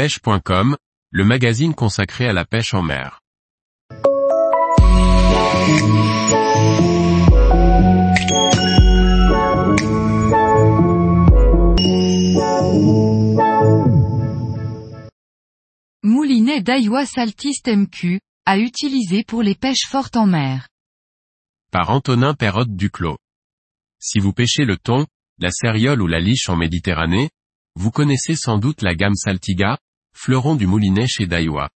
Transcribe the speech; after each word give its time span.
pêche.com, 0.00 0.78
le 1.10 1.24
magazine 1.26 1.74
consacré 1.74 2.26
à 2.26 2.32
la 2.32 2.46
pêche 2.46 2.72
en 2.72 2.80
mer. 2.80 3.20
Moulinet 16.02 16.62
Daiwa 16.62 17.04
Saltiste 17.04 17.68
MQ, 17.68 18.20
à 18.46 18.56
utiliser 18.56 19.22
pour 19.22 19.42
les 19.42 19.54
pêches 19.54 19.86
fortes 19.86 20.16
en 20.16 20.24
mer. 20.24 20.66
Par 21.70 21.90
Antonin 21.90 22.32
Perrotte 22.32 22.74
Duclos. 22.74 23.18
Si 23.98 24.18
vous 24.18 24.32
pêchez 24.32 24.64
le 24.64 24.78
thon, 24.78 25.06
la 25.36 25.50
céréole 25.50 26.00
ou 26.00 26.06
la 26.06 26.20
liche 26.20 26.48
en 26.48 26.56
Méditerranée, 26.56 27.28
vous 27.74 27.90
connaissez 27.90 28.34
sans 28.34 28.56
doute 28.56 28.80
la 28.80 28.94
gamme 28.94 29.14
Saltiga, 29.14 29.76
fleuron 30.14 30.56
du 30.56 30.66
moulinet 30.66 31.06
chez 31.06 31.26
Daiwa. 31.26 31.70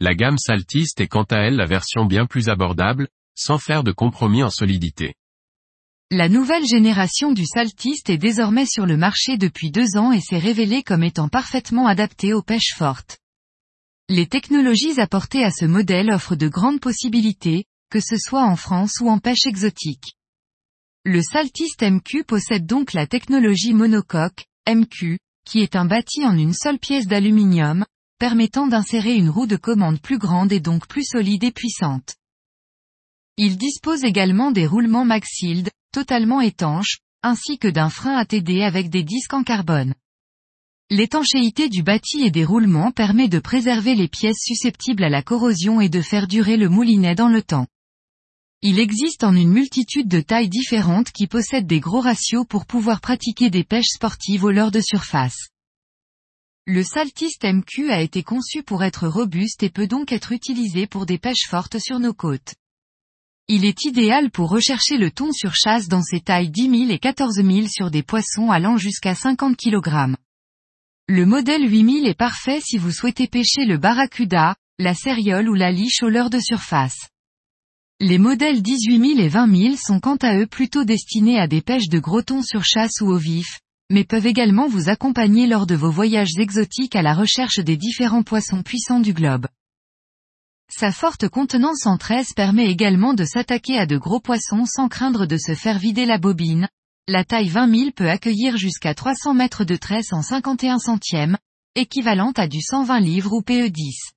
La 0.00 0.14
gamme 0.14 0.38
Saltiste 0.38 1.00
est 1.00 1.08
quant 1.08 1.24
à 1.24 1.38
elle 1.38 1.56
la 1.56 1.66
version 1.66 2.04
bien 2.04 2.26
plus 2.26 2.48
abordable, 2.48 3.08
sans 3.34 3.58
faire 3.58 3.82
de 3.84 3.92
compromis 3.92 4.42
en 4.42 4.50
solidité. 4.50 5.14
La 6.10 6.28
nouvelle 6.28 6.64
génération 6.64 7.32
du 7.32 7.44
Saltiste 7.44 8.08
est 8.08 8.16
désormais 8.16 8.64
sur 8.64 8.86
le 8.86 8.96
marché 8.96 9.36
depuis 9.36 9.70
deux 9.70 9.96
ans 9.96 10.12
et 10.12 10.20
s'est 10.20 10.38
révélée 10.38 10.82
comme 10.82 11.02
étant 11.02 11.28
parfaitement 11.28 11.86
adaptée 11.86 12.32
aux 12.32 12.42
pêches 12.42 12.74
fortes. 12.74 13.18
Les 14.08 14.26
technologies 14.26 15.00
apportées 15.00 15.44
à 15.44 15.50
ce 15.50 15.66
modèle 15.66 16.10
offrent 16.10 16.36
de 16.36 16.48
grandes 16.48 16.80
possibilités, 16.80 17.66
que 17.90 18.00
ce 18.00 18.16
soit 18.16 18.44
en 18.44 18.56
France 18.56 19.00
ou 19.00 19.10
en 19.10 19.18
pêche 19.18 19.44
exotique. 19.46 20.14
Le 21.04 21.20
Saltiste 21.22 21.82
MQ 21.82 22.24
possède 22.24 22.66
donc 22.66 22.94
la 22.94 23.06
technologie 23.06 23.74
monocoque, 23.74 24.46
MQ, 24.66 25.18
qui 25.48 25.60
est 25.60 25.76
un 25.76 25.86
bâti 25.86 26.26
en 26.26 26.36
une 26.36 26.52
seule 26.52 26.78
pièce 26.78 27.06
d'aluminium, 27.06 27.86
permettant 28.18 28.66
d'insérer 28.66 29.14
une 29.14 29.30
roue 29.30 29.46
de 29.46 29.56
commande 29.56 29.98
plus 29.98 30.18
grande 30.18 30.52
et 30.52 30.60
donc 30.60 30.86
plus 30.86 31.04
solide 31.04 31.42
et 31.42 31.52
puissante. 31.52 32.16
Il 33.38 33.56
dispose 33.56 34.04
également 34.04 34.50
des 34.50 34.66
roulements 34.66 35.06
Maxild, 35.06 35.70
totalement 35.90 36.42
étanches, 36.42 36.98
ainsi 37.22 37.58
que 37.58 37.68
d'un 37.68 37.88
frein 37.88 38.16
ATD 38.16 38.60
avec 38.62 38.90
des 38.90 39.02
disques 39.02 39.32
en 39.32 39.42
carbone. 39.42 39.94
L'étanchéité 40.90 41.70
du 41.70 41.82
bâti 41.82 42.24
et 42.24 42.30
des 42.30 42.44
roulements 42.44 42.90
permet 42.90 43.28
de 43.28 43.38
préserver 43.38 43.94
les 43.94 44.08
pièces 44.08 44.42
susceptibles 44.42 45.04
à 45.04 45.08
la 45.08 45.22
corrosion 45.22 45.80
et 45.80 45.88
de 45.88 46.02
faire 46.02 46.26
durer 46.26 46.58
le 46.58 46.68
moulinet 46.68 47.14
dans 47.14 47.28
le 47.28 47.42
temps. 47.42 47.66
Il 48.60 48.80
existe 48.80 49.22
en 49.22 49.36
une 49.36 49.50
multitude 49.50 50.08
de 50.08 50.20
tailles 50.20 50.48
différentes 50.48 51.12
qui 51.12 51.28
possèdent 51.28 51.68
des 51.68 51.78
gros 51.78 52.00
ratios 52.00 52.44
pour 52.44 52.66
pouvoir 52.66 53.00
pratiquer 53.00 53.50
des 53.50 53.62
pêches 53.62 53.92
sportives 53.94 54.42
au 54.42 54.50
leurre 54.50 54.72
de 54.72 54.80
surface. 54.80 55.50
Le 56.66 56.82
Saltiste 56.82 57.44
MQ 57.44 57.92
a 57.92 58.02
été 58.02 58.24
conçu 58.24 58.64
pour 58.64 58.82
être 58.82 59.06
robuste 59.06 59.62
et 59.62 59.70
peut 59.70 59.86
donc 59.86 60.10
être 60.10 60.32
utilisé 60.32 60.88
pour 60.88 61.06
des 61.06 61.18
pêches 61.18 61.46
fortes 61.48 61.78
sur 61.78 62.00
nos 62.00 62.12
côtes. 62.12 62.56
Il 63.46 63.64
est 63.64 63.84
idéal 63.84 64.32
pour 64.32 64.50
rechercher 64.50 64.98
le 64.98 65.12
thon 65.12 65.30
sur 65.30 65.54
chasse 65.54 65.86
dans 65.86 66.02
ses 66.02 66.20
tailles 66.20 66.50
10 66.50 66.86
000 66.86 66.90
et 66.90 66.98
14 66.98 67.36
000 67.36 67.68
sur 67.68 67.92
des 67.92 68.02
poissons 68.02 68.50
allant 68.50 68.76
jusqu'à 68.76 69.14
50 69.14 69.56
kg. 69.56 70.16
Le 71.06 71.24
modèle 71.26 71.70
8000 71.70 72.08
est 72.08 72.18
parfait 72.18 72.60
si 72.60 72.76
vous 72.76 72.90
souhaitez 72.90 73.28
pêcher 73.28 73.66
le 73.66 73.78
barracuda, 73.78 74.56
la 74.80 74.94
céréole 74.94 75.48
ou 75.48 75.54
la 75.54 75.70
liche 75.70 76.02
au 76.02 76.08
leurre 76.08 76.28
de 76.28 76.40
surface. 76.40 77.08
Les 78.00 78.18
modèles 78.18 78.62
18 78.62 79.16
000 79.16 79.18
et 79.18 79.28
20 79.28 79.56
000 79.56 79.74
sont 79.76 79.98
quant 79.98 80.14
à 80.22 80.36
eux 80.36 80.46
plutôt 80.46 80.84
destinés 80.84 81.40
à 81.40 81.48
des 81.48 81.60
pêches 81.60 81.88
de 81.88 81.98
gros 81.98 82.22
thon 82.22 82.42
sur 82.42 82.62
chasse 82.62 83.00
ou 83.00 83.06
au 83.06 83.16
vif, 83.16 83.58
mais 83.90 84.04
peuvent 84.04 84.26
également 84.26 84.68
vous 84.68 84.88
accompagner 84.88 85.48
lors 85.48 85.66
de 85.66 85.74
vos 85.74 85.90
voyages 85.90 86.38
exotiques 86.38 86.94
à 86.94 87.02
la 87.02 87.12
recherche 87.12 87.58
des 87.58 87.76
différents 87.76 88.22
poissons 88.22 88.62
puissants 88.62 89.00
du 89.00 89.12
globe. 89.12 89.48
Sa 90.72 90.92
forte 90.92 91.28
contenance 91.28 91.86
en 91.86 91.98
tresse 91.98 92.34
permet 92.34 92.70
également 92.70 93.14
de 93.14 93.24
s'attaquer 93.24 93.76
à 93.78 93.86
de 93.86 93.96
gros 93.96 94.20
poissons 94.20 94.64
sans 94.64 94.86
craindre 94.86 95.26
de 95.26 95.36
se 95.36 95.56
faire 95.56 95.80
vider 95.80 96.06
la 96.06 96.18
bobine. 96.18 96.68
La 97.08 97.24
taille 97.24 97.48
20 97.48 97.76
000 97.76 97.90
peut 97.90 98.08
accueillir 98.08 98.56
jusqu'à 98.56 98.94
300 98.94 99.34
mètres 99.34 99.64
de 99.64 99.74
tresse 99.74 100.12
en 100.12 100.22
51 100.22 100.78
centièmes, 100.78 101.36
équivalente 101.74 102.38
à 102.38 102.46
du 102.46 102.60
120 102.60 103.00
livres 103.00 103.32
ou 103.32 103.40
PE10. 103.40 104.12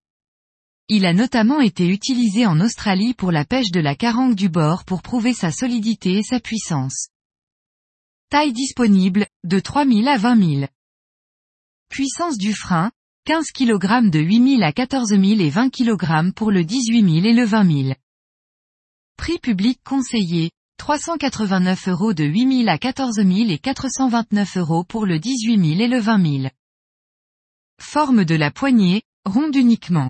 Il 0.90 1.06
a 1.06 1.14
notamment 1.14 1.62
été 1.62 1.88
utilisé 1.88 2.46
en 2.46 2.59
Australie 2.59 3.14
pour 3.14 3.31
la 3.31 3.46
pêche 3.46 3.72
de 3.72 3.80
la 3.80 3.96
carangue 3.96 4.36
du 4.36 4.50
bord 4.50 4.84
pour 4.84 5.02
prouver 5.02 5.34
sa 5.34 5.52
solidité 5.52 6.18
et 6.18 6.24
sa 6.24 6.40
puissance. 6.40 7.08
Taille 8.30 8.53
disponible, 8.53 9.28
de 9.44 9.59
3000 9.59 10.08
à 10.08 10.18
20 10.18 10.59
000. 10.59 10.68
Puissance 11.90 12.38
du 12.38 12.53
frein, 12.53 12.91
15 13.25 13.52
kg 13.52 14.09
de 14.09 14.20
8000 14.20 14.64
à 14.64 14.72
14 14.72 15.09
000 15.09 15.24
et 15.41 15.50
20 15.50 15.70
kg 15.70 16.31
pour 16.34 16.52
le 16.52 16.64
18 16.64 17.22
000 17.22 17.25
et 17.25 17.34
le 17.34 17.46
20 17.46 17.84
000. 17.84 17.96
Prix 19.18 19.38
public 19.38 19.80
conseillé, 19.84 20.52
389 20.78 21.90
euros 21.90 22.14
de 22.14 22.24
8000 22.24 22.68
à 22.68 22.80
14 22.80 23.18
000 23.18 23.50
et 23.52 23.59
429 23.59 24.58
euros 24.58 24.84
pour 24.84 25.06
le 25.06 25.20
18 25.20 25.75
000 25.75 25.81
et 25.81 25.88
le 25.88 26.00
20 26.00 26.40
000. 26.41 26.50
Forme 27.80 28.25
de 28.25 28.34
la 28.34 28.50
poignée, 28.50 29.03
ronde 29.25 29.56
uniquement. 29.56 30.09